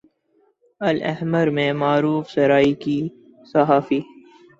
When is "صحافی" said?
3.53-3.99